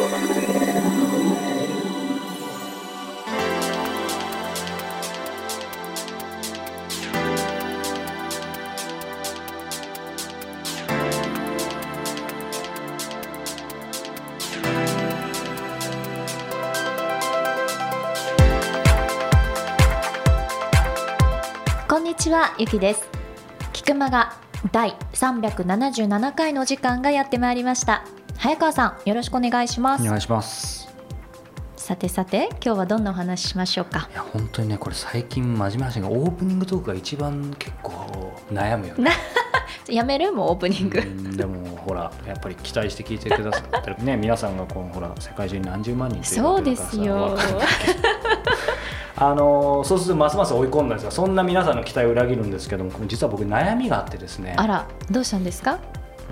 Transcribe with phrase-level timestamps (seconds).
[0.00, 0.06] こ
[21.98, 23.06] んにちはゆきです。
[23.74, 24.32] 菊間が
[24.72, 28.02] 第377回の時間がやってまいりました。
[28.40, 30.02] 早川さんよろしくお願いします。
[30.02, 30.88] お願いします。
[31.76, 34.08] さてさて今日はどんなお話ししましょうか？
[34.10, 37.92] いや本当にねこれ最近真面目な話がオープニングトークが一番結構
[38.50, 39.10] 悩むよね。
[39.90, 40.32] やめる？
[40.32, 40.98] もうオープニング。
[40.98, 47.36] うんでもほらやっぱり期待して聞いてくださってるね皆さんがこうほら世界中に何十万人そうですよ。
[49.16, 54.54] あのそうするとますます追い込んだんですがそんな皆さんの期待を裏切るんですけども実は僕悩みがあってですね。
[54.56, 55.78] あらどうしたんですか？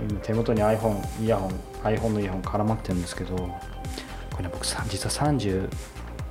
[0.09, 1.51] 今手元に iPhone イヤホン
[1.85, 3.53] iPhone のイヤホン絡まってるんですけどこ
[4.39, 5.69] れね僕さ実は30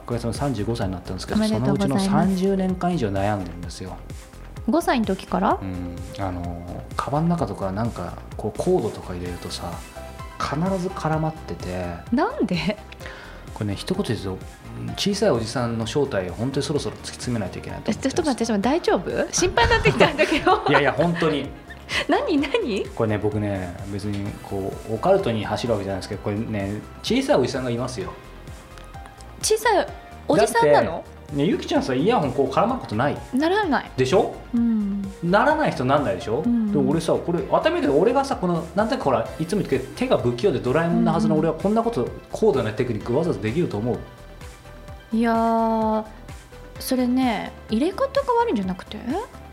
[0.03, 2.39] おかげさまで35歳になったんですけどそのうちのございます。
[2.44, 3.97] 30年間以上悩んでるんですよ、
[4.67, 5.59] 5歳の時から？
[5.61, 9.71] うん、あのカバンの中とかなんかこうコードとか入れるとさ
[10.39, 11.95] 必ず絡まってて。
[12.14, 12.77] なんで？
[13.53, 14.45] これね一言で言うと
[14.80, 19.33] うん小さいおじさんの正体を本当にそろそろ突き詰めないといけないとえ思ってちょっと待って大丈夫？
[19.33, 20.64] 心配になってきたんだけど。
[20.69, 21.49] いやいや本当に
[22.09, 22.85] 何何？
[22.95, 28.11] これね僕ね別にこうオカルトに走るわけじゃないですけどこれね小さいおじさんがいますよ。
[29.41, 29.88] 小さい
[30.27, 31.03] おじさんなの？
[31.33, 33.17] ねゆきちゃんさイヤホンこう絡まることない。
[33.33, 33.91] ならない。
[33.97, 34.33] でしょ？
[34.53, 35.02] うん。
[35.23, 36.71] ならない人なんないでしょ、うん。
[36.71, 43.97] でも俺さこれ当たり前だけど俺がさこのなんとなくほらいつも言って手が不器用でドラえもんなはずの俺はこんなこと高度なテクニックわざわざできると思う。
[45.13, 46.03] いやー
[46.80, 48.97] それね入れ方が悪いんじゃなくて？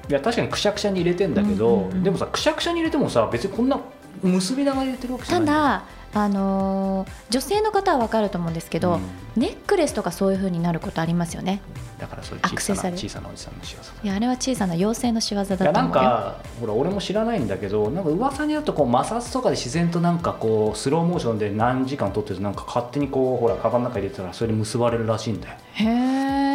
[0.08, 2.02] いや確かにくしゃくしゃに入れてんだけど、うんうんうん。
[2.02, 3.78] でもさくしゃくしゃに入れてもさ別にこんな
[4.22, 5.54] 結び長入れてるわけじゃたない。
[5.54, 5.84] だ
[6.16, 9.00] あのー女性の方は分かると思うんですけど、うん。
[9.36, 11.60] ネックレスとかそういう風になることありますよね。
[11.98, 25.54] だからそれア小さな小さなおじさんの仕業だいやあれは小さな妖精の仕業だと思うよなんかほら俺も知らないんだけどなんか噂によるとこう摩擦とかで自然となんかこうスローモーションで何時間撮ってるとなんか勝手にこうほらカバンの中入れてたらそれで結ばれるらしいんだよ。
[25.72, 25.84] へ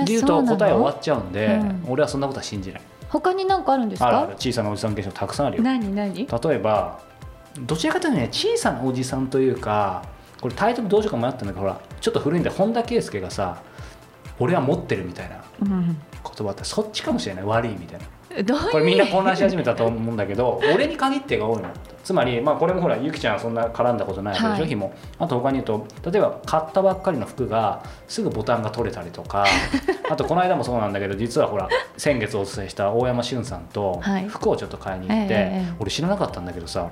[0.02, 2.82] えで言うと答え終わっちゃうんで、うん俺はそんなことは信じない。
[3.10, 4.28] 他に何かあるんですか？
[4.30, 5.64] る小さなおじさん現象たくさんあるよ。
[5.64, 6.14] 何何？
[6.16, 6.26] 例
[6.56, 7.00] えば
[7.62, 10.04] どちらかというとね小さなおじさんというか
[10.40, 13.62] これタイトルどうしようか迷ったんだけどほらちょっと古いんで本田圭佑がさ
[14.40, 15.98] 「俺は持ってる」みたいなうん。
[16.22, 17.44] 言葉ってそっちかもしれない。
[17.44, 18.06] 悪いみたいな。
[18.72, 21.70] これみんな混乱し始めたと思うんだけど俺に限ってが多いの。
[22.04, 24.68] つまり、まあ、これもほらゆきちゃんはそんな絡んだことないわけでしょ、はい。
[24.68, 24.94] 日も。
[25.20, 29.46] あと他に言うと例えば買ったばっかりの服がすぐボタンが取れたりとか
[30.10, 31.68] あとこの間もそうなんだけど実はほら
[31.98, 34.28] 先月お伝えした大山俊さんとはい。
[34.28, 36.90] 服をちょっと買いに行って、ええ俺知らなかったんだけどさ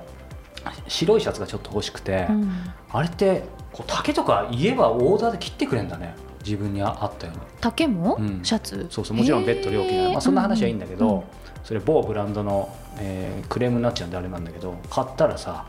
[0.86, 2.50] 白いシャツがちょっと欲しくて、うん。
[2.90, 6.14] あれってこう丈とか言えばオーダーで切ってくれんだね
[6.48, 7.42] 自分に合ったように。
[7.60, 8.40] 丈も、うん。
[8.42, 8.86] シャツ？
[8.90, 11.16] そうそうもちろんベッド料金は、まあ、そんな話はいいんだけど、うん。
[11.16, 11.24] うん
[11.64, 15.66] それ某ブランドの、えークレームになっちゃうんであれなんだけど買ったらさ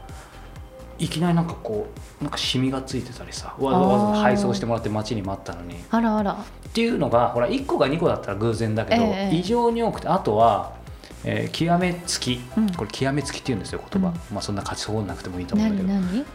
[0.98, 1.88] いきなりなんかこ
[2.22, 5.76] うなんかシミがついてたりさわざわざ配送してもらって待ちに待ったのに。
[5.76, 6.38] っあらあら。
[6.74, 10.74] ていうのがほら1個が2個だったら偶然だけど、ええ異常に多くてあとは、
[11.26, 12.74] えー極め付き、うん。
[12.74, 14.14] これ極め付きって言うんですよ言葉、うん。
[14.32, 15.88] まあそんな勝ちそうなくてもいいと思うんだけど。
[15.90, 16.26] 何何？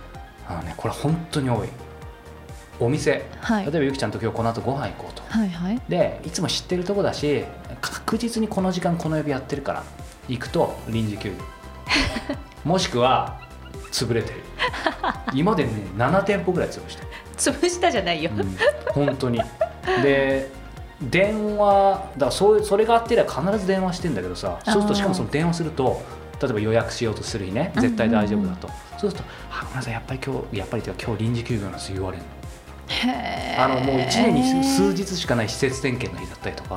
[0.47, 1.69] あの、ね、これ本当に多い
[2.81, 3.25] お店。
[3.41, 3.65] はい。
[3.65, 5.23] 例えばゆきちゃんと今日この後ご飯行こうと。
[5.29, 5.81] はいはい。
[5.89, 7.45] でいつも知ってるとこだし
[7.81, 9.85] 確実にこの時間この曜日やってるから
[10.29, 11.37] 行くと臨時休業。
[12.65, 13.41] もしくは
[13.93, 14.43] 潰れてる。
[15.33, 18.57] 今までね7店舗ぐらい潰してる、潰したじゃないよ、うん、
[19.07, 19.41] 本当に。
[20.03, 20.51] で
[21.03, 26.03] 電話だからそうそれがあってりゃ必ず電話してんだけどさそうするとしかもその電話すると
[26.41, 28.69] 例えば予約しようとする日ね絶対大丈夫だと、
[28.99, 32.29] そうすると「あごめんなさいやっぱり今日やっぱり今日臨時休業なんです」言われるの
[33.59, 36.75] あのもう1年に数日しかない施設点検の日だったりとか。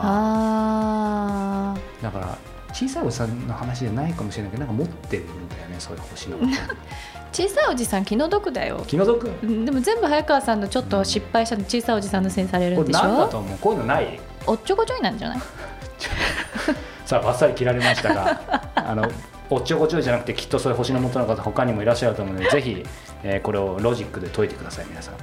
[2.02, 2.38] だから
[2.74, 6.38] 小さいおじさんの話じゃないかもしれないけどなんか持ってるんだよねそういう星の
[7.34, 8.84] 小さいおじさん気の毒だよ。
[8.88, 9.28] 気の毒？
[9.42, 9.66] うん。
[9.66, 13.04] でも全部早川さんのちょっと失敗したの小さいおじさんのせいにされるこれんでしょ？
[13.04, 13.58] 何だと思う？
[13.60, 14.20] こういうのない？
[14.46, 15.40] おっちょこちょいなんじゃない？
[17.06, 18.42] さあバッサリ切られましたが
[18.76, 19.10] あの
[19.50, 22.86] おっちょこちょいじゃなくてきっとそういう星の元の方他にもいらっしゃると思うのでぜひ、
[23.24, 25.14] えーこれをロジックで解いてください皆さん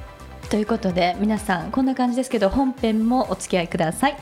[0.50, 4.16] ということで皆さんこんな感じですけど本編もお付き合いください。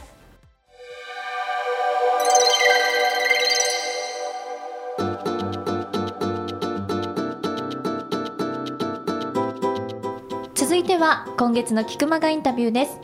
[10.54, 12.98] 続いては今月の菊間がインタビューです。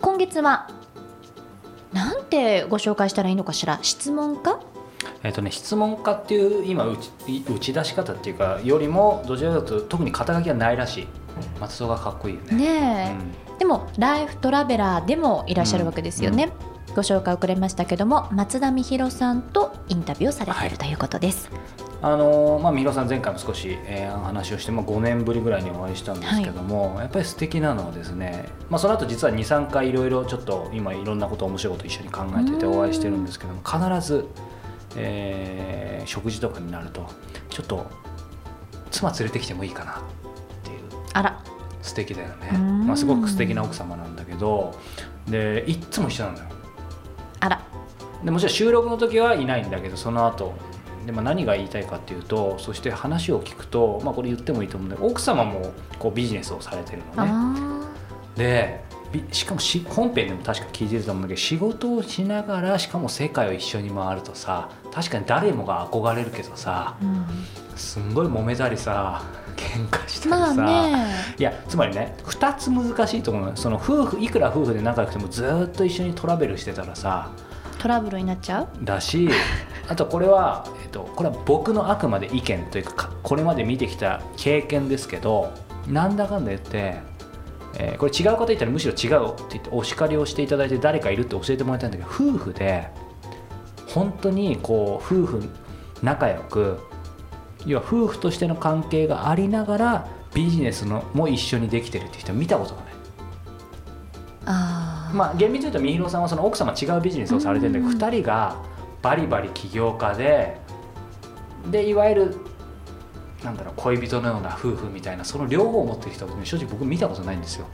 [0.00, 0.68] 今月は
[1.92, 3.78] なんてご紹介したらいいのかしら？
[3.80, 4.60] 質問か？
[5.22, 7.10] えっとね、質問家っていう今打ち
[7.48, 11.06] 打ち出し方っていうかよりもどちらかというと特に肩書きはないらしい。
[11.60, 12.56] 松戸がかっこいいよね。
[12.56, 13.16] ね
[13.56, 16.50] え、でもライフトラベラーでもいらっしゃるわけですよね、
[16.94, 21.50] ご紹介遅れましたけども松田美弘さんとインタビューをされているということです、
[22.02, 34.26] あのまあ、三浦さん前回も少し、えー話をして、まあ、5年ぶりぐらいにお会いしたんですけども、やっぱり素敵なのはですね、まあ、その後実は23回いろいろちょっと今いろんなこと面白いこと一緒に考えててお会いしてるんですけども必ず、
[34.96, 37.08] えー食事とかになると
[37.48, 37.86] ちょっと
[38.90, 40.02] 妻連れてきてもいいかな
[41.84, 42.50] 素敵だよね。
[42.52, 42.86] う、ん。
[42.86, 44.74] まあ、すごく素敵な奥様なんだけど
[45.28, 46.44] でいっつも一緒なのよ。
[47.40, 47.60] あら。
[48.24, 50.54] でもちろん収録の時はいないんだけどその後。
[51.04, 57.30] でまあ何が言いたいかっていうとそして話を聞くと、まあ、これ言ってもいいと思うんだけど奥様もこうビジネスをされてるのね。
[57.30, 57.74] あ
[58.38, 58.82] で
[59.12, 67.26] びしかもし本編でも確か聞いてると思うんだけど仕事をしながらしかも世界を一緒に回るとさ確かに誰もが憧れるけどさー、うん
[67.76, 69.22] すんごい揉めたりさ
[69.56, 71.06] 喧嘩したまありさ、ね。
[71.38, 77.30] いやつまりね2つ難しいと思うその夫婦いくら夫婦で仲良くてもずーっと一緒にトラベルしてたらさ。
[77.78, 78.68] トラブルになっちゃう？
[78.82, 79.28] だし
[79.88, 85.52] あとこれは、えっと、これは僕のあくまで意見というかかこれまで見てきた経験ですけど
[85.86, 86.96] なんだかんだ言って、
[87.76, 92.88] えーこれ違う方いたらむしろ違うって言ってお叱りをしていただいて誰かいるって教えてもらいたいんだけど夫婦で
[93.88, 95.42] 本当にこう夫婦
[96.02, 96.78] 仲良く
[97.66, 102.94] 要は夫婦としての関係がありながらビジネスのも一緒にできてるって人は見たことがない。
[104.46, 108.56] あーまあ厳密に言うと三広さんはその奥様違うビジネスをされてるんだけど、うん2人が
[109.00, 110.58] バリバリ起業家で
[111.70, 112.36] でいわゆる
[113.42, 117.66] なんだろう恋人のような夫婦みたいなその両方を持ってる人は、ね、正直僕見たことないんですよ。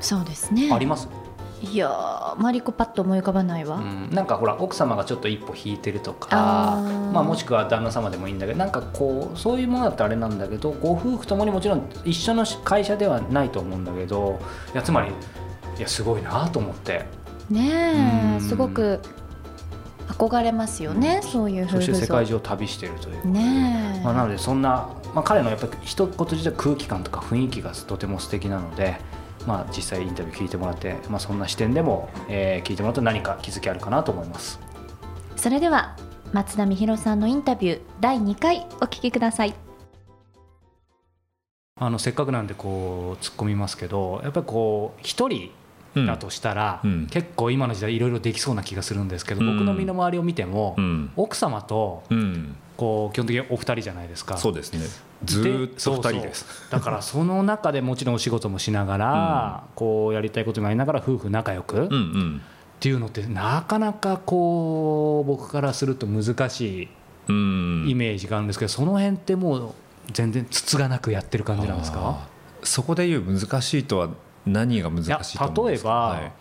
[0.00, 1.08] そうですねあります、
[1.72, 7.12] いやーマリコパッと思い浮かばないわ、うん、なんかほら奥様がちょっと一歩引いてるとかあー。
[7.12, 14.40] まあ、もしくは旦那様でもいいんだけどなんかこうそういうものだってあれなんだけどご夫婦ともにもちろん一緒の会社ではないと思うんだけど
[14.72, 15.08] いやつまり
[15.78, 17.04] いやすごいなと思って。
[17.50, 18.40] ねえうん。
[18.40, 19.00] すごく
[20.08, 23.30] 憧れますよね、そういうそして世界中を旅しているという。
[23.30, 28.96] ねえ、まあ、なのでそんな、まあ、彼のやっぱり一言自体空気感とか雰囲気がとても素敵なので、
[29.46, 34.58] まあ、実際インタビュー聞いてもらって、まあ、そんな視点でも、えー聞いてもらうと何か気づきあるかなと思います。
[35.36, 35.96] それでは
[36.32, 39.54] 松田美弘さんのインタビュー第2回お聞きください。
[41.76, 45.50] あのせっかくなんでこう突っ込みますけどやっぱりこう一人
[45.96, 46.06] うん。
[46.06, 47.06] だとしたら、うん。
[47.06, 49.58] 結構今の時代いろいろできそうな気がするんですけど、うん。
[49.58, 51.12] 僕の身の回りを見ても、うん。
[51.16, 54.36] 奥様とうん、こう基本的にお二人じゃないですか。
[54.36, 54.80] そうですね。
[55.24, 56.46] ずーっと2人です。
[56.70, 62.42] だからその中でもちろんお仕事もしながら、こうやりたいこともやりながら夫婦仲良く、うんっうん。
[62.80, 66.88] ていうのってなかなかこう僕からすると難し
[67.28, 69.74] うんいイメージがあるんですけど、その辺ってもう
[70.12, 72.18] 全然つつがなくやってる感じなんですか？
[72.62, 74.08] そこでいう難しいとは
[74.44, 75.88] 何が難しいと思うんですか？
[75.88, 76.32] 例えばはい、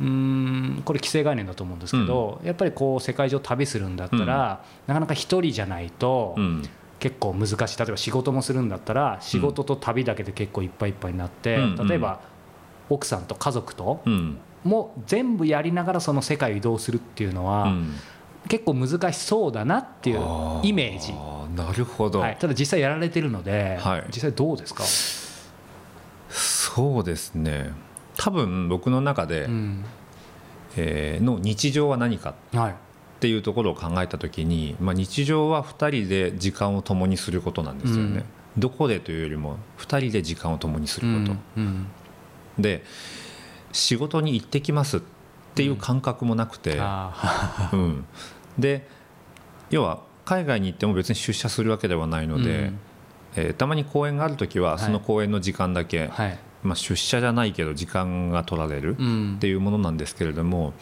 [0.00, 6.62] うーんこれ既成概念だと思うんですけど、やっぱりこう世界中旅するんだったら、なかなか一人じゃないとうん。
[6.98, 7.78] 結構難しい。
[7.78, 11.88] 例えば仕事もするんだったら仕事と旅だけで結構いっぱいいっぱいになって、うん。
[11.88, 12.20] 例えば
[12.90, 14.38] 奥さんと家族とうん。
[14.64, 17.94] も全部やりながらその世界を移動するっていうのは、うん。
[18.48, 20.20] 結構難しそうだなっていう
[20.62, 21.12] イメージ、
[21.54, 24.04] なるほど、はい、ただ実際やられてるので、はい。
[24.08, 24.82] 実際どうですか、
[26.30, 27.70] そうですね
[28.20, 29.84] 多分僕の中で、うん。
[30.76, 32.72] えーの日常は何かはい。
[32.72, 32.74] っ
[33.20, 38.24] ていうところを考えた時に、まあ、日常は2人で時間を共にすることなんですよね、
[38.56, 41.86] どこでというよりも2人で時間を共にすること、うん。
[42.58, 42.82] で
[43.72, 45.00] 仕事に行ってきますっ
[45.54, 48.04] ていう感覚もなくて、あ うん。
[48.58, 48.88] で
[49.70, 52.78] 要は海外に行っても別に出社するわけではないーので、うん。
[53.36, 59.34] えーたまに公演がある時はその公演の時間だけ、はいまあ、出社じゃないけど時間が取られるうん。
[59.36, 60.74] っていうものなんですけれども、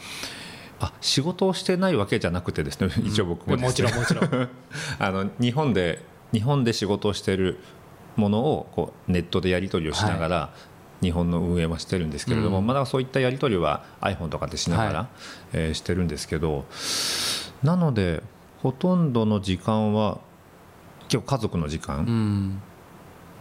[0.79, 3.87] あ仕事をしてないわけじゃなくてですね一応僕もですね。
[3.89, 4.49] もちろんもちろん。
[4.99, 7.59] あの日本で日本で仕事をしてる
[8.15, 10.53] ものをこうネットでやり取りをしながら、
[11.01, 12.67] 日本の運営はしてるんですけれども、うん。
[12.67, 15.07] まだそういったやり取りは iPhone とかでしながら、はい。
[15.53, 16.65] えーしてるんですけど
[17.63, 18.21] なので
[18.61, 20.19] ほとんどの時間は
[21.07, 22.61] 結構家族の時う間ん。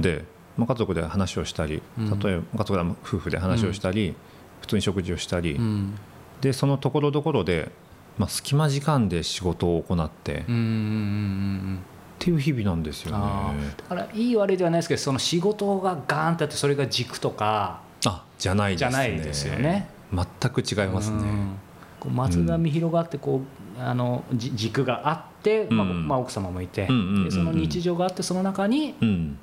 [0.00, 0.24] で、
[0.58, 2.18] まあ、家族で話をしたりうん。
[2.18, 4.14] 例えば家族で夫婦で話をしたり、
[4.60, 5.94] 普通に食事をしたり、うん。
[6.40, 7.70] でそのところどころで、
[8.18, 13.74] まあ、隙間時間で仕事を行って、っていう日々なんですよね。
[13.76, 18.90] だからいい悪いではないですけどその仕事がガーンってあってそれが軸とかあじゃないですね。
[18.90, 19.88] じゃないですよね。
[20.12, 21.18] 全く違いますね。
[21.18, 21.56] うん。
[22.00, 23.42] こう松田美弘があってこ
[23.78, 26.92] うあのじ軸があって、まあ奥様もいて、そ
[27.38, 29.38] の日常があってその中にうん、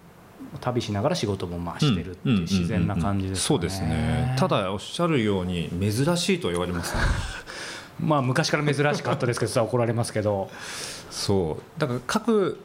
[0.66, 4.36] 旅しながら仕事もまあしてるっていう自然な感じですかね、そうですね。
[4.40, 7.02] ただおっしゃるように珍しいと言われますね。
[8.02, 10.50] まあ昔から珍しかったですけどさ怒られますけど。
[11.12, 11.80] そう。
[11.80, 12.60] だから各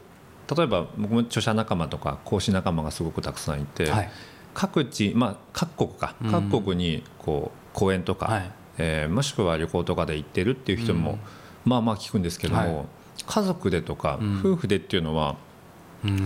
[0.56, 4.10] 例えば僕も著者仲間とか講師仲間がすごくたくさんいて、はい、
[4.54, 11.18] 各地、まあ、各国か、各国にこう講演とか、はい、えー、もしくは旅行とかで行ってるっていう人も、
[11.66, 12.86] まあまあ聞くんですけども、はい、
[13.26, 15.36] 家族でとか、夫婦でっていうのは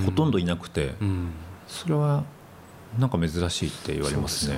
[0.06, 0.94] ほとんどいなくて、
[1.74, 2.24] それは
[2.98, 4.56] なんか珍しいって言われますね。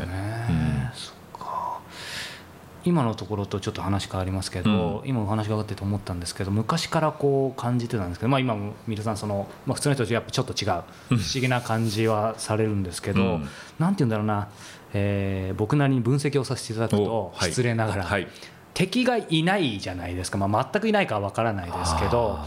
[2.84, 10.68] 今のところとちょっと話変わりますけど、うん、今お話があってと思ったんですけど昔からこう感じてたんですけど、まあ、今も皆さんその、まあ、普通の人とやっぱちょっと違う
[11.08, 13.48] 不思議な感じはされるんですけど、うん、
[13.80, 14.50] なんて言うんだろうな、
[14.94, 18.22] えー、僕なりに分析をさせていただくと失礼ながら、はい。
[18.22, 18.30] はい、
[18.72, 22.38] 敵がいないじゃないですか、まあ、全くいないかは分からないですけど。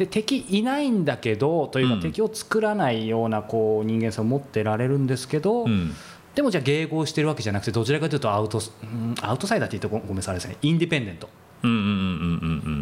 [0.00, 5.94] で敵いないんだけどというか、敵を作らないようなこう人間性を持ってられるんですけど、うん。
[6.34, 10.56] でもじゃあ迎合してるわけじゃなくてどちらかというとアウト,、うん、アウトサイダーって言うとごめんなさいですね。
[10.62, 11.28] インディペンデント。
[11.64, 11.94] うんうんうんうんう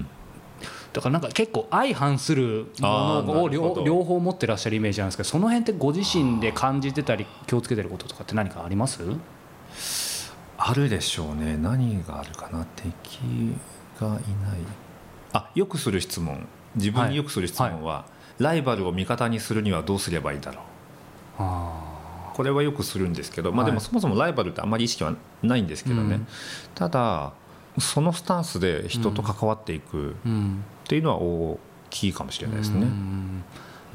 [0.01, 0.07] ん
[0.93, 9.03] だからなんか結構相反するものを両両方持ってらっしゃるイメージなんですけどその辺ってご自身で感じてたり気をつけてることとかって何かあります？
[10.57, 11.57] あるでしょうね。
[11.57, 12.65] 何があるかな？
[12.77, 13.21] 敵
[14.01, 14.23] がいない。
[15.33, 16.47] あよくする質問
[16.79, 17.85] 自分によくする質問は、はい。
[17.85, 18.05] は
[18.41, 20.65] い、ライバルを味方にするにはどうすればいいだろう。
[21.39, 26.21] あこれはよくするんですけど、まあ、でもそもそもライバルってあんまり意識はないんですけどね、
[26.77, 27.33] ただ
[27.81, 30.15] そのスタンスで人と関わっていくっ
[30.85, 31.59] ていうのは大
[31.91, 32.87] きいかもしれないですね。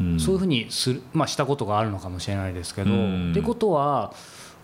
[0.01, 4.13] うん、そういうふうにする、まあ、したことがあるのかもしれないですけど、ってことは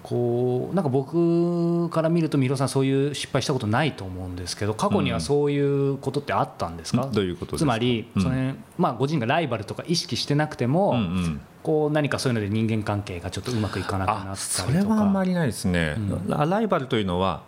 [0.03, 14.37] こうなんか僕から見ると三浦さんそういう失敗したことないと思うんですけど過去にはそういうことってあったんですか、うん、どういうことつまり、そのまあ、ご自身がライバルとか意識してなくても、うんうん、こう何かそういうので人間関係がちょっとうまくいかなくなったりとか。
[14.37, 17.43] それはあんまりないですね、うん、ライバルというのは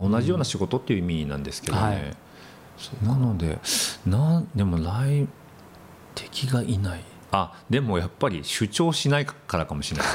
[0.00, 3.58] 同じような仕事っていう意味なんですけどね、はい、なので
[4.06, 5.26] なでも来
[6.14, 7.00] 敵がいない
[7.36, 10.06] あでもやっぱり主張しないからかもしれない。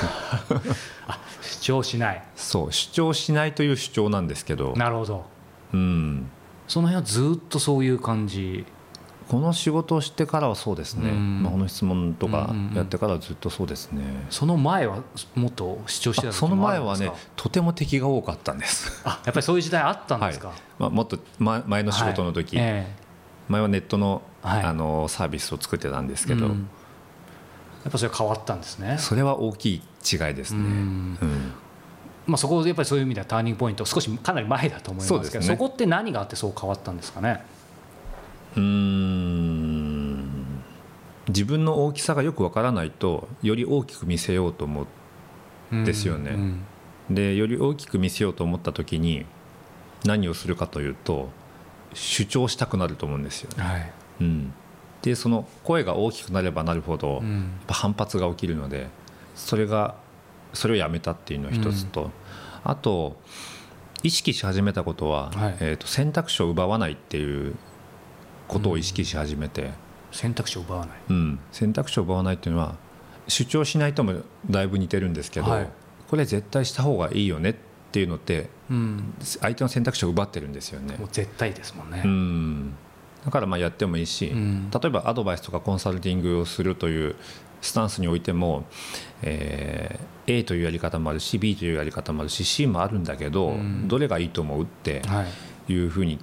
[1.07, 2.23] あ主張しない。
[2.35, 4.73] そう主張しないという主張なんですけど。
[4.75, 5.25] なるほど。
[5.73, 6.29] うん。
[6.67, 8.65] その辺はずっとそういう感じ。
[9.29, 15.03] この仕事をしてからはそうですね、まあ、この質問とかやってからずっとそうですね、その前は
[15.35, 19.01] もっと主張してたその前はねとても敵が多かったんです。
[19.05, 22.65] あやっぱりそういう時代あったんですか、はい、まあ、もっと前前の仕事の時、はい。
[22.65, 26.67] えー、前はネットの,、あのサービスを作ってたんですけど、うん
[27.83, 28.97] やっぱそれ変わったんですね。
[28.99, 31.17] それは大きい違いですね、うん、
[32.25, 37.43] まあ、そこやっぱりそういう意味ではターニングポイント少しかなり前だと思いますけどそ、ね,、こって何があってそう変わったんですかね？
[38.57, 40.31] うん。
[41.27, 44.87] 自分の大きさがよくわからないとより大きく見せようと思
[45.71, 46.63] うんですよね、うん
[47.09, 49.25] うん、でより大きく見せようと思った時に
[50.03, 51.29] 何をするかというと
[51.93, 54.53] 主張したくなると思うんですよね、はい、うん
[55.01, 57.23] でその声が大きくなればなるほど、
[57.67, 58.87] 反発が起きるので
[59.35, 59.95] それが
[60.53, 62.11] それをやめたっていうのは一つと、うん、
[62.63, 63.17] あと
[64.03, 67.55] 意識し始めたことは、はい、えーと、選択肢を奪わないっていう
[68.47, 69.71] ことを意識し始めて、うん、
[70.11, 72.75] 選択肢を奪わない、うん、選択肢を奪わないっていうのは
[73.27, 75.69] 主張しないともだいぶ似てるんですけど、はい、
[76.09, 77.55] これ絶対した方がいいよねっ
[77.91, 80.95] ていうのって、うん、相手の選択肢を奪ってるんですよね。
[80.97, 82.73] もう絶対ですもんね、うん
[83.25, 87.15] だからまあやってもいいし、うん、例えばアドバイスとかコンサルティングをするという
[87.61, 88.65] スタンスにおいても、
[89.21, 95.03] えー、A というやり方もあるし B というやり方もあるし C もあるんだけど、うん、どれがいいと思うって
[95.67, 96.19] いうふうに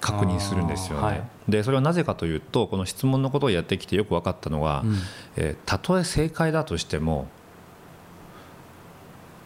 [0.00, 1.02] 確認するんですよね。
[1.02, 4.96] はい、でそれはなぜかというとこの質問のことをやってきてよく分かったのは、うん、
[5.36, 7.28] えー、たとえ正解だとしても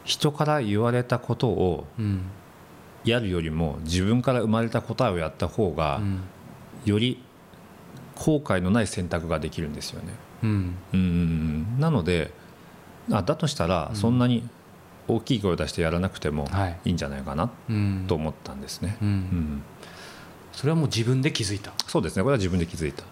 [0.05, 1.85] 人から言われたことを
[3.05, 6.01] やるよりも自分から生まれた答えをやった方が
[6.87, 7.23] より
[8.15, 10.15] 後悔のない選択ができるんですよね。
[10.43, 11.81] うん、うん。
[11.81, 12.33] なので
[13.11, 14.49] あだとしたらそんなに
[15.09, 16.49] 大きい声を出してやらなくても
[16.85, 16.91] い。
[16.91, 17.51] いんじゃないかな
[18.09, 18.97] と思ったんですね。
[19.01, 19.63] うん、うん、
[20.53, 21.73] それはもう自分で気づいた。
[21.87, 22.23] そうですね。
[22.23, 23.05] これは自分で気づいた。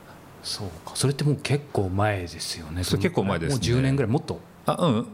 [0.42, 0.92] そうか。
[0.94, 2.82] それってもう結構前ですよね。
[2.84, 4.40] それ結構前です、ね、もう10年ぐらいもっと。
[4.66, 5.06] あうん。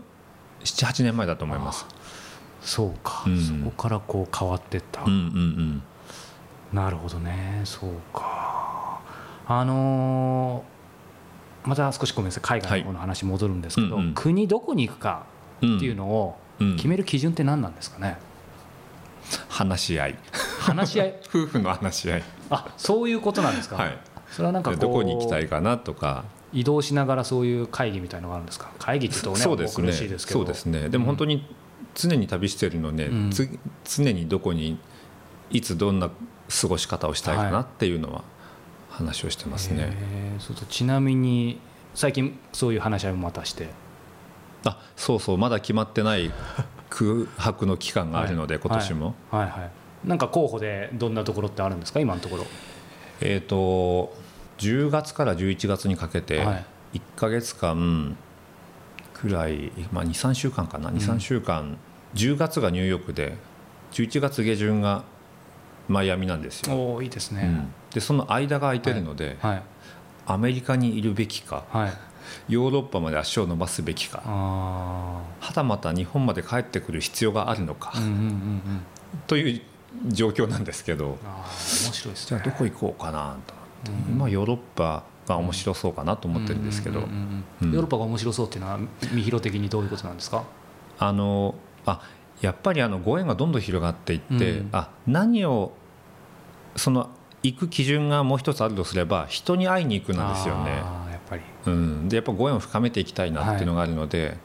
[0.65, 1.87] 78年前だと思います。
[2.63, 5.83] そうか、うん、そこからこう変わってった、うんうんうん
[6.73, 7.63] なるほどね。
[7.65, 9.01] そうか。
[9.47, 12.43] あのー、また少しごめんなさい。
[12.43, 15.27] 海外の方の話戻るんですけど、はいうんうん、国どこに行くか
[15.59, 16.37] っていうのを
[16.77, 18.19] 決める基準って何なんですかね、
[19.49, 20.19] 話し合い。
[20.61, 21.15] 話し合い？
[21.29, 22.23] 夫婦の話し合い。
[22.51, 23.99] あそういうことなんですか、はい、
[24.31, 26.25] それはなんかどこに行きたいかなとか。
[26.53, 28.71] 移動しながらそういう会議みたいのがあるんですか？
[28.79, 29.87] 会議って言うとねそうですね。
[29.87, 30.41] 苦しいですけど。
[30.41, 30.89] そうですね。
[30.89, 31.47] でも本当に
[31.95, 33.31] 常に旅してるので、うん。
[33.31, 33.49] つ
[33.85, 34.79] 常にどこに
[35.51, 36.11] いつどんな
[36.61, 38.23] 過ごし方をしたいかなっていうのは
[38.89, 40.41] 話をしてますね、へー。
[40.41, 41.61] そうとちなみに
[41.95, 43.69] 最近そういう話し合いもまたして。
[44.65, 45.39] あそうそう。
[45.39, 46.31] まだ決まってない
[46.91, 49.51] 空白の期間があるので、今年も、はいはい。
[49.61, 49.71] はい
[50.05, 52.01] なんか候補でどんなところってあるんですか？
[52.01, 52.47] 今のところ。
[53.21, 54.15] えっ、と
[54.59, 56.65] 10月から11月にかけてはい。
[56.99, 58.17] 1か月間
[59.15, 61.77] くらい、まあ、23週間かな？23週間、
[62.15, 63.37] 10月がニューヨークで
[63.93, 65.05] 11月下旬が
[65.91, 67.73] マイアミなんですよ、おおいいですね、うん。
[67.93, 69.63] でその間が空いてるので、はい。
[70.27, 71.93] アメリカにいるべきかはい。
[72.49, 78.63] ヨーロッパまで足を伸ばすべきかあはたまた日本まで帰ってくる必要があるのかあうんうんうんうん。
[79.27, 79.63] という
[80.07, 82.29] 状況なんですけどあー面白いですね。
[82.29, 83.37] じゃあどこ行こうかな
[83.85, 87.19] と思って、まあ、ヨーロッパが面白そうかなと思ってるんですけど、うんうんうん
[87.63, 87.73] うんうん。
[87.73, 88.79] ヨーロッパが面白そうっていうのは
[89.13, 90.45] 見広的にどういうことなんですか？
[91.01, 92.01] あのあ
[92.41, 94.69] やっぱりあのご縁がどんどん広がっていって、うん。
[94.71, 95.73] あ何を
[96.77, 97.11] その
[97.43, 100.71] 行く基準がもう一つあるとすれば人に会いに行くなんですよね。
[100.71, 101.43] やっぱり。
[101.67, 104.37] うん、でやっぱご縁を深めていきたいなっていうのがあるので、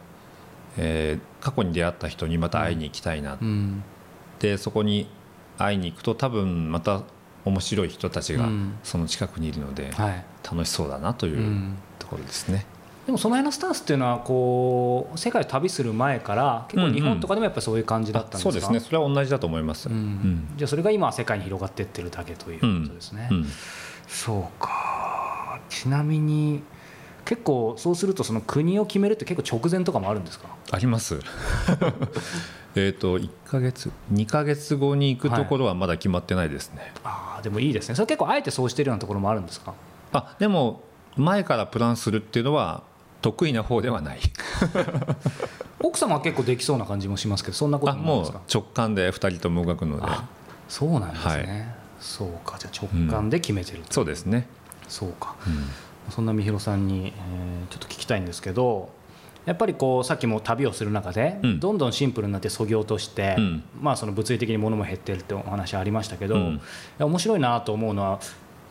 [0.77, 3.83] えー過去に出会った人にまた会いに行きたいな、うん。
[4.39, 5.07] でそこに
[5.59, 7.03] 会いに行くと多分また
[7.45, 8.79] 面白い人たちがうん。
[8.81, 10.25] その近くにいるのではい。
[10.43, 11.75] 楽しそうだなといううん。
[11.99, 12.65] ところですね。
[13.05, 18.79] でもその辺のスタンスっていうのはこう世界を旅する前から結構日本とかでもやっぱりそういう感じだったんですか、そうですね。
[18.79, 19.89] それは同じだと思います。
[19.89, 19.95] うん。
[19.95, 20.47] うん。
[20.57, 23.45] じゃあそれが今は世界に広がっていってるだけということですね、うん。
[24.07, 25.59] そうか。
[25.69, 26.63] ちなみに
[27.25, 30.47] 結構そうするとその国を決めるって結構直前とかもあるんですか？
[30.71, 31.19] あります。
[32.75, 36.91] えっと1ヶ月2ヶ月後に行くところはまだ決まってないですね。
[37.03, 37.95] ああでもいいですね。
[37.95, 39.73] それ結構あえてそうしてるようなところもあるんですか？
[40.11, 40.81] あでも
[41.15, 42.83] 前からプランするっていうのは
[43.25, 44.19] 得意な方ではない。
[45.81, 48.41] 奥様は結構できそうな感じもしますけどそんなことあもうもないですか？
[48.53, 50.03] 直感で2人とも動くので。
[50.05, 50.25] あ
[50.67, 54.47] そうなんですね、そうかじゃあ直感で決めてると、そうですね。
[54.87, 55.35] そうか。
[55.47, 56.11] うん。
[56.11, 58.89] そんな三広さんに、えーちょっと聞きたいんですけど
[59.45, 61.59] やっぱりこうさっきも旅をする中で、うん。
[61.59, 63.63] どんどんシンプルになってそぎ落として、うん。
[63.81, 66.61] まあ、その物理的に物も減ってるってお話ありましたけど、うん。
[66.99, 68.19] 面白いなと思うのは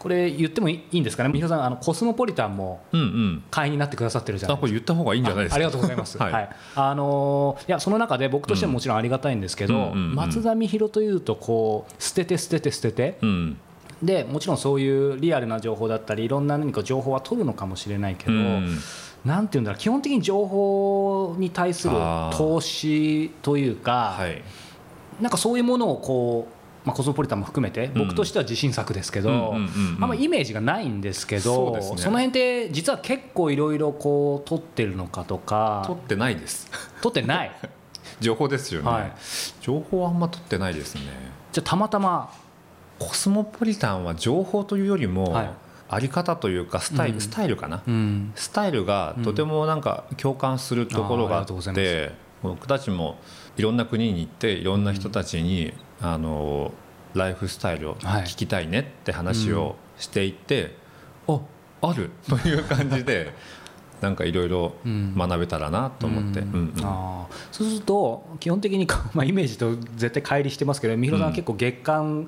[0.05, 1.31] これ言ってもいいんですかね？
[1.31, 3.43] 三広さんあのコスモポリタンもうんうん。
[3.51, 5.55] 会員になってくださってるじゃないあこれ言った方がいいんじゃないですか？
[5.55, 6.19] あありがとうございます。
[6.19, 6.45] は はい。
[6.45, 10.15] い、あのーいやその中で僕としてももちろんありがたいんですけど、うんうんうんうん。
[10.15, 13.57] 松田美弘というとこう捨てて捨てて捨てて、うん。
[14.03, 18.77] でもちろんそういうリアルな情報だったりいろんな何か情報は取るのかもしれないけど、うん。
[19.25, 21.95] なんていうんだろう基本的に情報に対する
[22.37, 24.43] 投資というか、はい。
[25.23, 26.54] なんかそういうものをこう、
[26.85, 28.03] まあ、コスモポリタンも含めてうん。
[28.07, 35.83] 僕としては自信作ですけど、あんまイメージがないんですけどその辺って実は結構いろいろこう取ってるのかとか。
[35.87, 36.71] 取ってないです。
[37.01, 37.53] 取ってない。
[38.21, 39.13] 情報ですよね、はい。
[39.61, 41.03] 情報はあんま取ってないですね。
[41.53, 42.31] じゃあたまたま。
[42.99, 45.51] コスモポリタンは情報というよりも、はい。
[45.89, 47.21] あり方というかスタイル,、うん。
[47.21, 48.33] スタイルかな、うん。
[48.35, 51.83] スタイルがとてもなんか共感するところがあっあーありがとうございます。
[51.83, 53.19] て僕たちも
[53.57, 56.73] いろんな国に行っていろんな人たちに、あの
[57.15, 58.23] ライフスタイルをはい。
[58.25, 60.77] 聞きたいねって話をしていて、
[61.29, 61.41] あ
[61.83, 63.33] ある という感じで
[64.01, 65.15] なんかいろいろうん。
[65.17, 66.47] 学べたらなと思って、うん。
[66.47, 66.85] うんうん。
[66.85, 67.35] あー。
[67.53, 72.27] そうすると基本的に、 まあ、イメージと絶対乖離してますけど三浦さんは結構月間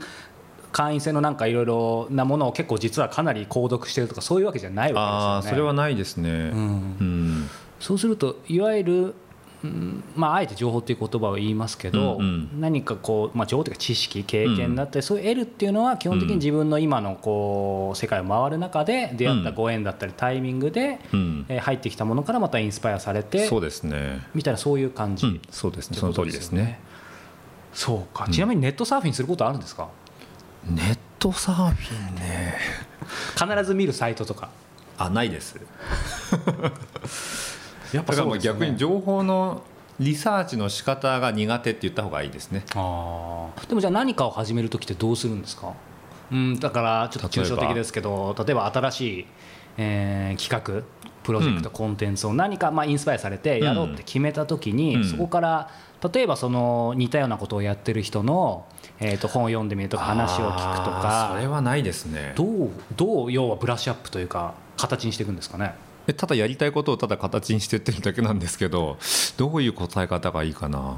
[0.72, 5.56] 会員制のなんかいろいろなものを結構実はかなり購読してるとかそういうわけじゃないあわけですよね。
[5.56, 6.58] あそれはないですね、うん。
[6.58, 7.48] うん。
[7.80, 9.14] そうするといわゆる、うん
[10.14, 12.22] まあ、あえて情報っていう言葉を言いますけど、うんう
[12.56, 12.60] ん。
[12.60, 21.46] 何かこう、まあ、情報というか知識経験だったり、そういう得るっていうのは基本的に自分の今のこう世界を回る中で出会ったご縁だったりタイミングで、うん。
[21.48, 25.96] えー入ってきたものからまたインスパイアされてそうですね、みたいなそういう感じ、うん、そうですね。
[25.96, 26.78] その通りですね。
[27.72, 28.28] そうか。
[28.30, 29.88] ちなみにネットサーフィンすることあるんですか、
[30.68, 32.54] ネットサーフィンね。
[33.34, 34.48] 必ず見るサイトとか。
[34.98, 35.56] あないです
[37.92, 38.60] やっだからもうですよね。
[38.60, 39.62] 逆に情報の
[39.98, 42.64] リサーチの仕方が苦手って言った方がいいですね。
[42.74, 43.68] あー。
[43.68, 45.72] でもじゃあ何かを始める時ってどうするんですか？
[46.30, 49.26] うんだからちょっと抽象的ですけど例えば新しい、
[49.78, 50.84] えー企画
[51.22, 51.74] プロジェクト、うん。
[51.74, 55.04] コンテンツを何かまあインスパイアされてやろうって決めた時に、うん。
[55.04, 55.70] そこから
[56.12, 58.64] 例えばその似たようなことをやってる人の、
[59.00, 62.32] えー、と本を読んでみるとか話を聞くとあーそれかはないですね。
[62.36, 65.74] どうどう要はブラッシュアップというか形にしていくんですかね？
[65.74, 68.98] えただやりたいことをただ形にしてってるだけなんですけど
[69.36, 70.96] どういう答え方がいいかな。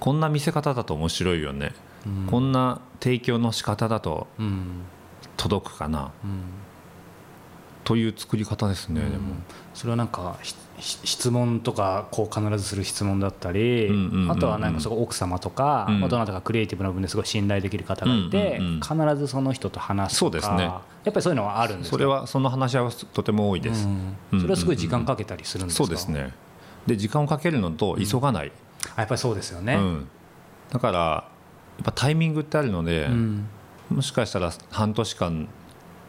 [0.00, 1.74] こんな見せ方だと面白いよね、
[2.30, 4.82] こんな提供の仕方だとうん。
[5.36, 6.12] 届くかな。
[6.22, 6.42] うん。
[7.84, 9.34] という作り方ですね、でも。
[9.74, 10.36] それはなんか
[10.80, 13.90] 質問とかこう必ずする質問だったり、
[14.28, 16.00] あとはなんかそこ奥様とか、うん。
[16.00, 20.64] まあどなたかクリエイティブな部分ですごい信頼できる方がいて、必ずその人と話すとかそうですね。
[20.64, 23.88] やっぱりそういうのはあるんですかそれはその話し合わせとても多いです、
[24.32, 24.40] うん。
[24.40, 26.32] それはすごい時間かけたりするんですか、そうですね。
[26.86, 28.52] で時間をかけるのと急がない、
[28.96, 30.08] あやっぱりそうですよね、うん。
[30.70, 31.24] だからや
[31.82, 33.48] っぱタイミングってあるので、うん。
[33.90, 35.48] もしかしたら半年間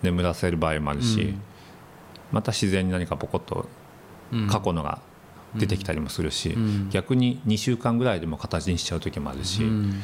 [0.01, 1.41] 眠らせる場合もあるし、うん。
[2.31, 3.67] また自然に何かポコッとうん
[4.49, 4.99] 過去のが
[5.55, 6.89] 出てきたりもするし、うん。
[6.89, 10.03] 逆に2週間ぐらいでも形にしちゃう時もあるし、うん。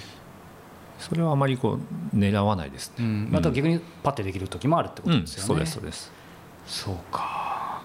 [0.99, 1.79] それはあまりこ
[2.13, 2.95] う狙わないですね。
[2.99, 3.29] うん。
[3.31, 6.11] また逆にパッてできる時もあるってこうん、とですよね、そうですそうです。
[6.67, 7.83] そうか。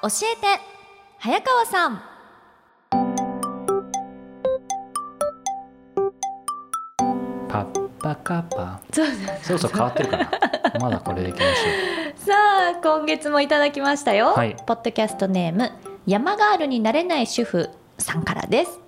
[0.00, 0.62] 教えて
[1.18, 2.00] 早川さん
[8.08, 8.80] パカパ。
[8.92, 9.06] そう
[9.42, 10.30] そろそろ変わってるかな。
[10.80, 12.32] まだこれでいきましょさ
[12.76, 14.56] あ今月もいただきましたよ、はい。
[14.66, 15.72] ポッドキャストネーム
[16.06, 18.80] 山ガールになれない主婦さんからです。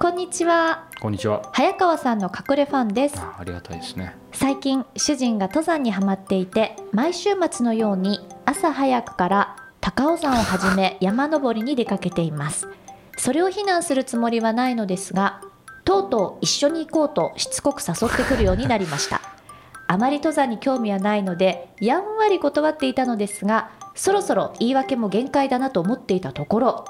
[0.00, 0.88] こんにちは。
[0.98, 1.48] うこんにちは。
[1.52, 3.18] 早川さんの隠れファンです。
[3.18, 4.16] あありがたいですね。
[4.32, 12.68] 最近主人が登山にはまっていて毎週末のように朝早くから高尾山をはじめ山登りに出かけています。
[13.16, 15.42] それを非難するつもりはないのですが
[15.88, 19.22] とうとう一緒に行こうとしつこく誘ってくるようになりました。
[19.88, 26.84] あまり登山に興味はないのでやんわり断っていたのですがそろそろ言い訳も限界だなと思っていたところ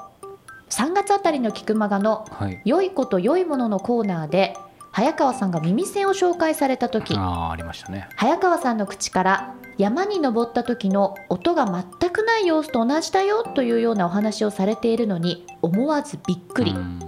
[0.69, 2.61] 3月あたりの菊間がのはい。
[2.65, 4.57] 良いこと良いもののコーナーで
[4.91, 8.09] 早川さんが耳栓を紹介された時ああありましたね。
[8.17, 16.99] 早川さんの口から山に登った時の音が全くない様子と同じだよというようなお話をされているのに思わずびっくり、うん。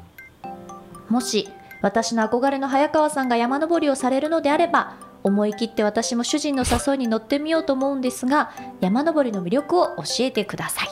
[1.10, 1.50] もし
[1.82, 10.90] 私の憧れの早川さんが山登りをされるのであれば思い切って私も主人の誘いに乗ってみようと思うんですが山登りの魅力を教えてください。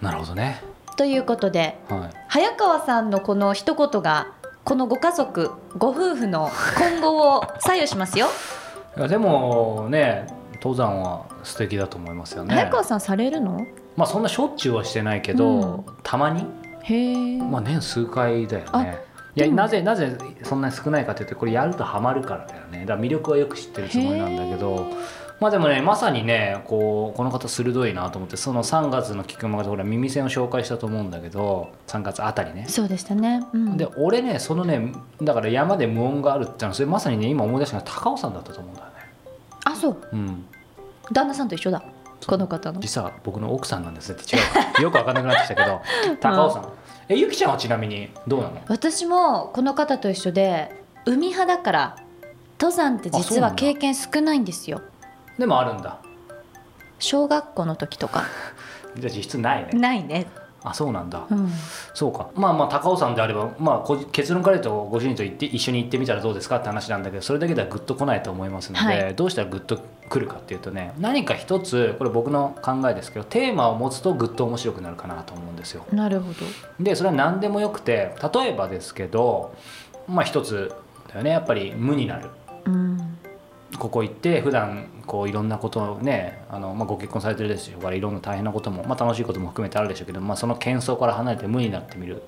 [0.00, 0.62] なるほどね。
[0.96, 2.16] ということではい。
[2.28, 4.32] 早川さんのこの一言が
[4.64, 8.26] このご家族ご夫婦の今後を左右しますよ、
[8.96, 12.54] いやでもね登山は素敵だと思いますよね。
[12.54, 13.66] 早川さんされるの？
[13.96, 15.84] まあそんなしょっちゅうはしてないけど、うん。
[16.02, 16.46] たまに。
[16.82, 18.98] へえ、まあ年数回だよあね
[19.46, 22.80] いやなぜなぜそんなに少ないかというとこれやるとハマるからだよね。
[22.80, 24.86] だから魅力はよく知ってるつもりなんだけど。
[25.40, 32.66] まあでもねまさにねこうこの方鋭いなと思ってその3月の菊間がほら耳栓を紹介したと思うんだけど3月あたりね。
[32.68, 38.92] そうでしたね、うん、で俺ねそのねだから山で無音があるってのはそれまさにね今思い出したのが高尾山だったと思うんだよね。
[39.64, 39.96] あそう。
[40.12, 40.44] うん。
[41.10, 41.82] 旦那さんと一緒だ。
[42.26, 42.80] この方の。
[42.80, 45.80] 実は僕の奥さんなんですって違うかよく分かんなくなってきたけど
[46.20, 46.68] 高尾さん、
[47.12, 48.62] えゆきちゃんはちなみにどうなの？
[48.68, 50.70] 私もこの方と一緒で
[51.06, 51.96] 海派だから
[52.58, 54.80] 登山って実は経験少ないんですよ。
[55.36, 55.98] でもあるんだ。
[57.00, 58.26] 小学校の時とか。
[58.96, 59.70] じゃあ実質ないね。
[59.72, 60.28] ないね。
[60.62, 61.50] あそうなんだ、うん。
[61.94, 62.28] そうか。
[62.36, 69.14] まあまあ高尾山であれば、まあ、こ結論から言うとご主人と行って一緒に行ってみたらどうですかって話なんだけどそれだけではグッと来ないと思いますので、はい。
[69.16, 75.86] どうしたらグッと来るかっていうとね何か一つこれ僕の考えですけどテーマを持つとグッと面白くなるかなと思うんですよ。
[75.92, 76.40] なるほど
[76.80, 79.54] でそれは何でもよくて例えばですけど
[80.08, 80.74] まあ一つ
[81.08, 82.28] だよねやっぱり無になる。
[82.66, 83.00] うん
[83.78, 92.22] ここ行って普段こういろんなことをねあの、まあ、ご結婚されてるでしょうからいろんな大変なことも、まあ、楽しいことも含めてあるでしょうけど、まあ、その喧騒から離れて無になってみる、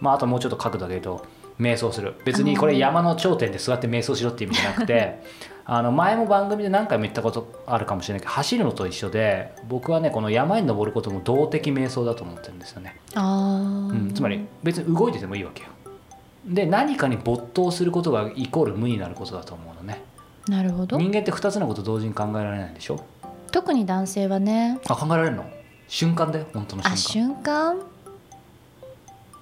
[0.00, 1.26] まあ、あともうちょっと角度で言うと
[1.60, 5.22] 瞑想する別にこれ山の頂点で座って瞑想しろっていう意味じゃなくて
[5.68, 15.68] あの前も番組で何回も言ったことあるかもしれないけど走るのと一緒で僕はねこの山に登ることも動的瞑想だと思ってるんですよね、うん、つまり別に動いててもいいわけよ。
[16.46, 20.00] で何かに没頭することがイコール無になることだと思うのね。
[20.46, 20.96] なるほど。
[20.96, 23.00] 人間って2つのこと同時に考えられないんでしょ？
[23.50, 24.78] 特に男性はね。
[24.86, 25.44] あ考えられるの？
[25.88, 26.92] 瞬間だよ本当の瞬間。
[26.92, 27.95] あ瞬間？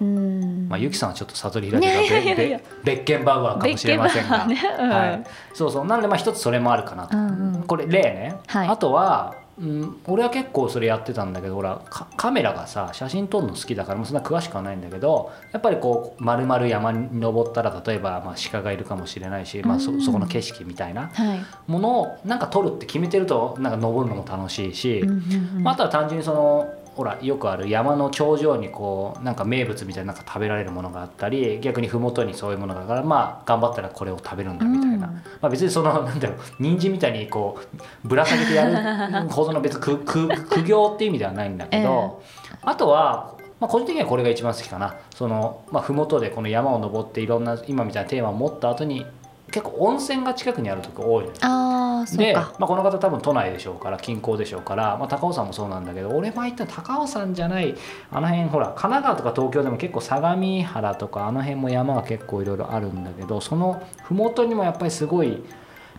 [0.01, 0.69] うん。
[0.69, 4.61] まあ、ゆきさんはちょっと悟り開きいやいやいやがベベッケンバウアーかもしれませんが、ね。
[4.79, 4.89] うん。
[4.89, 5.85] はい、そうそう。
[5.85, 7.63] なのでまあ一つそれもあるかなと、うんうん。
[7.63, 8.69] これ例ね、はい。
[8.69, 20.03] あとは、うん、俺は結構それやってたんだけどほらカカメラがさ写真撮るの好きだからもうそんな詳しくはないんだけどやっぱりこう丸々山に登ったら例えばまあ鹿がいるかもしれないし、まあ、そうん。
[20.03, 21.41] そこの景色みたいなはい。
[21.69, 25.17] ものをなんか撮るって決めてるとなんか登るのも楽しいし、うんうん
[25.57, 25.63] うん。
[25.63, 37.59] まあ、あとは単純にそのほらよくある山の頂上にこうなんか名物みたいななんか食べられるものがあったり逆に麓にそういうものがあるからまあ頑張ったらこれを食べるんだみたいな、うんまあ、別にそのなんだろう人参みたいにこ
[38.05, 42.23] うぶら下げてやる ほどの別に苦苦苦行っていう意味ではないんだけど、
[42.63, 44.97] あとはまあ、個人的にはこれが一番好きかな。
[45.15, 49.07] その、まあ、麓でこの山を登っていろんな今みたいなテーマを持った後に
[49.55, 57.77] 結構温泉が近くにあるとこ多いああそうで、かまあ、この方多分都内でしょうから近郊でしょうから、まあ、高尾山もそうなんだけど俺前行った高尾山じゃない
[58.11, 65.41] あの辺ほら神奈川とか東京でも結構相模原とかあの辺も山が結構いろいろあるんだけどその麓にもやっぱりすごい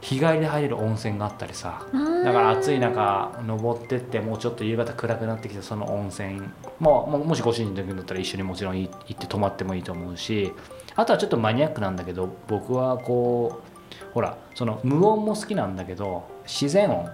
[0.02, 1.88] 日帰りで入れる温泉があったりさ
[2.26, 10.52] だから暑い中登ってってもうちょっと夕方暗くなってきてその温泉、まあ、ももしご主人と行くんだったら一緒にもちろん行って泊まってもいいと思うし
[10.96, 17.10] あとはちょっとマニアックなんだけど僕はこうほらその無音も好きなんだけど自然音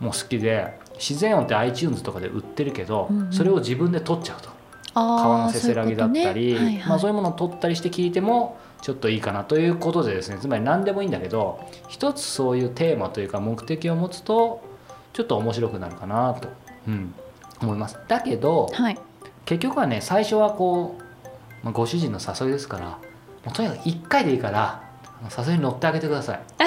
[0.00, 3.32] も好きで自然音って iTunes とかで売ってるけど、うんうん。
[3.32, 4.50] それを自分で撮っちゃうと。
[4.94, 6.64] 川のせせらぎだったりそういうことね。
[6.64, 6.88] はいはい。
[6.90, 14.62] まあ、そういうものを撮ったりして聞いてもちょっといいかなということでですねつまり何でもいいんだけど一つそういうテーマというか目的を持つと
[15.12, 16.48] ちょっと面白くなるかなと、
[16.86, 17.14] うん、
[17.62, 17.98] 思います。
[18.06, 18.98] だけどはい。
[19.44, 21.02] 結局はね最初はこう、
[21.62, 22.98] まあ、ご主人の誘いですからも
[23.48, 24.82] うとにかく1回でいいから
[25.36, 26.40] 誘いに乗ってあげてください、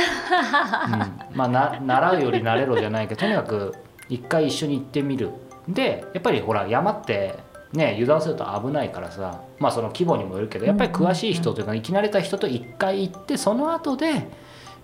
[1.31, 3.75] うん、まあな習うより慣れろじゃないけどとにかく
[4.09, 5.31] 1回一緒に行ってみる。
[5.67, 7.39] でやっぱりほら山って
[7.73, 14.29] ね油断すると危ないからさまあその規模にもよるけどやっぱり詳しい人というか生き慣れた人と1回行ってその後で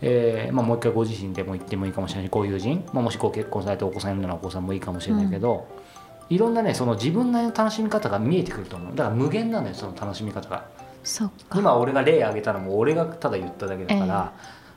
[0.03, 5.67] えーまあ、もう一回ご自身でも行ってもいいかもしれないご友人、まあ、もしご結婚されてお子さんいるならお子さんもいいかもしれないけど、
[6.31, 8.95] いろんなねその自分なりの楽しみ方が見えてくると思う。
[8.95, 10.65] だから無限なのよその楽しみ方が。
[11.03, 11.59] そっか。
[11.59, 14.33] 今俺が例挙げたのも俺がただ言っただけだから、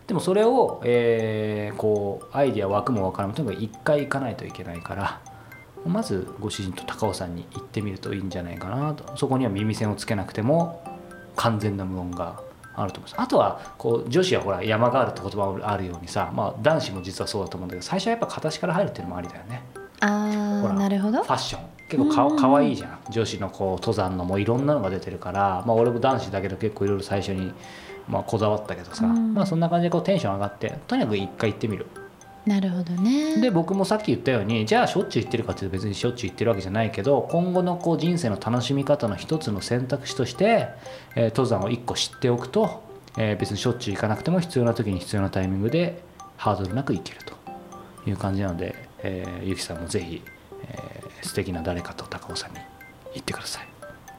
[0.09, 5.21] でもそれを、えーこうアイディア枠も分からんとにかく一回行かないといけないから。
[5.87, 9.17] まずご主人と高尾山に行ってみるといいんじゃないかなと。
[9.17, 10.83] そこには耳栓をつけなくても
[11.37, 12.41] 完全な無音が
[12.75, 13.21] あると思います。
[13.21, 19.63] あとはこう女子はほら山があるって言葉もあるようにさ、まあ、男子も実はそうだと思うんだけど最初はやっぱ形から入るっていうのもありだよね
[20.07, 21.23] あほらあなるほど。
[21.23, 21.63] ファッション。
[21.89, 22.99] 結構かわかわいいじゃん。
[23.11, 27.53] 女子のこう登山のもいろんなのが出てるから、まあ、俺も男子だけど結構いろいろ最初に、
[28.09, 29.35] まあ、こだわったけどさ、うん。
[29.35, 31.87] まあ、そんな感じでこうテンション上がってとにかく一回行ってみる。
[32.47, 33.41] なるほどね。
[33.41, 40.69] で僕もさっき言ったようにじゃあしょっちゅう行ってるかっていうと別にしょっちゅう行ってるわけじゃないけど今後のこう人生の楽しみ方の一つの選択肢として、
[41.17, 42.83] えー登山を一個知っておくと、
[43.17, 46.03] えー別にしょっちゅう行かなくても必要な時に必要なタイミングで
[46.37, 47.35] ハードルなく行けると
[48.11, 50.23] いう感じなので、えーゆきさんもぜひ、
[50.63, 52.61] えー素敵な誰かと高尾山に
[53.15, 53.69] 行ってください。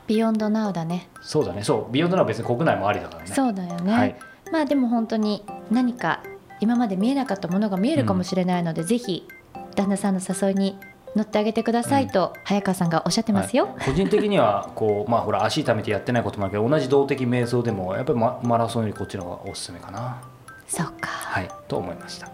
[0.08, 1.10] ビヨンドナウだね。
[1.22, 1.64] そうだね。
[1.64, 1.92] そう。
[1.92, 3.28] ビヨンドナは別に国内もありだからね。
[3.28, 4.16] そうだよね、はい。
[4.52, 6.22] まあでも本当に何か
[6.62, 9.28] 今まで見えなかったものが見えるかもしれないので、ぜひ
[9.76, 10.78] 旦那さんの誘いに
[11.16, 13.86] 乗ってあげてくださいと、早川さんがおっしゃってますよ、はい。
[13.86, 20.22] 個人的にはこうまあほら足痛めてやってないこともあるけど同じ動的瞑想でもやっぱりママラソンよりこっちの方がおすすめかな。
[20.68, 21.10] そうか。
[21.10, 21.50] はい。
[21.68, 22.30] と思いました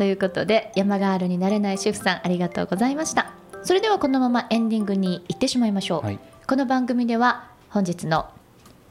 [0.00, 3.34] ということで山ガールになれない主婦さんありがとうございました。
[3.62, 6.18] それではこのままエンディングに行ってしまいましょう、はい。
[6.46, 8.30] この番組では本日の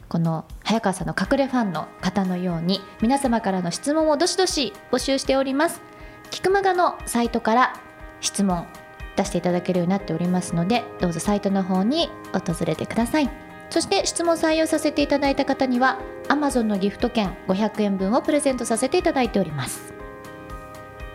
[0.08, 5.82] この早川さんの隠れファンの方のように皆様からの質問をどしどし募集しております。
[6.30, 7.74] キクマガのサイトから
[8.22, 8.68] 質問
[9.16, 13.32] 出していただけるようになっておりますのでどうぞサイトの方に訪れてください。
[13.72, 19.98] そして質問採用させていただいた方には Amazon のギフト券500円分をプレゼントさせていただいております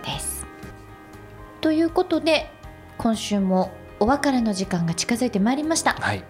[0.00, 0.46] です。
[1.60, 2.50] ということで
[2.96, 5.94] 今週もお別れの時間が近づいてまいりました。
[5.94, 6.22] はい、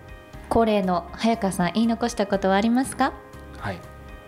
[0.48, 3.12] 恒例の早川さん言い残したことはありますか？
[3.58, 3.80] はい。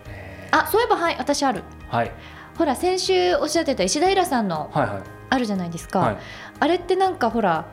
[0.08, 1.62] えあそういえばはい私ある。
[1.90, 2.12] ーはい。
[2.58, 5.02] ほら先週おっしゃってた石田イラさんのはいはい。
[5.30, 6.18] あるじゃないですか、はい。
[6.58, 7.66] あれってなんかほら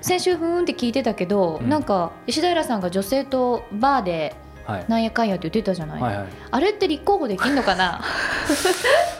[0.00, 1.68] 先週ふーんって聞いてたけど、うん。
[1.68, 4.45] なんか石田イラさんが女性とバーではい
[4.88, 6.26] なんやかんやって言ってたじゃない、はいはい。
[6.50, 8.00] あれって立候補できんのかな？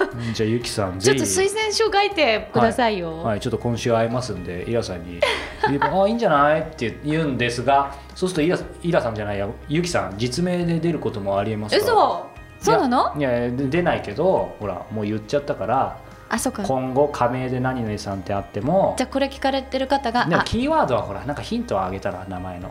[0.00, 5.20] うんじゃあゆきさん ちょっと推薦書書いてくださいよ、はい、ちょっと今週会いますんで、イラさんに、
[5.80, 6.60] あいいんじゃない？
[6.60, 11.92] って言うんですが、そうするとイライラさんじゃないや、ゆきさん、実名で出ることもありえますから。
[11.92, 12.26] 嘘！
[12.58, 13.14] そうなの？
[13.18, 16.62] いや出ないけど、ほら、もう言っちゃったから、あそうか。
[16.64, 22.70] 今後、加盟で何々さんってあってもじ、ゃあこれ聞かれてる方があでもキーワードはほら、なんかヒントをあげたら、名前の。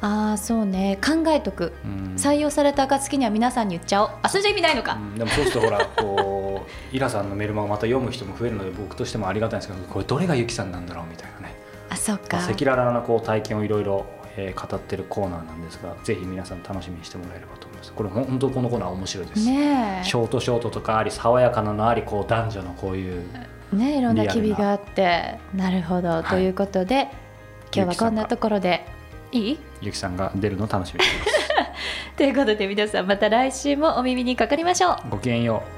[0.00, 0.98] あーそうね。
[1.04, 1.72] 考えとく。
[1.84, 2.14] うん。
[2.16, 4.10] 採用された暁には皆さんに言っちゃおう。
[4.22, 5.14] あそれじゃ意味ないのか、うん。
[5.16, 11.54] でもそうするとほらこう イラさんのメルマガまた読む人も増えるので僕としてもありがたいんですけどこれどれがゆきさんなんだろうみたいなね。
[11.90, 12.38] あそうか。
[12.38, 14.06] 赤裸々なこう体験をいろいろ
[14.36, 17.92] えー語ってるコーナーなんですがぜひ皆さん楽しみにしてもらえればと思います。
[17.92, 23.24] これほん本当このコーナー面白いです、ねショートショートとかあり爽やかなのありこう男女のこういう
[23.72, 25.38] えねえいろんな機微があって。
[25.54, 26.24] なるほど、い。
[26.24, 27.08] ということで
[27.74, 28.86] 今日はこんなところで
[29.32, 29.58] いい？
[29.80, 31.30] ゆきさんが出るのを楽しみにしています。
[32.16, 34.96] ということで皆さんまた来週もお耳にかかりましょう。
[35.10, 35.77] ごきげんよう